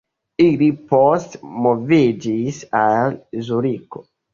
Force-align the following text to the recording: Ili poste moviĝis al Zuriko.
Ili 0.45 0.69
poste 0.93 1.43
moviĝis 1.67 2.61
al 2.85 3.17
Zuriko. 3.51 4.09